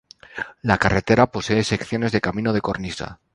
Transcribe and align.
La 0.63 0.79
carretera 0.79 1.31
posee 1.31 1.63
secciones 1.63 2.11
de 2.11 2.21
camino 2.21 2.53
de 2.53 2.61
cornisa. 2.61 3.19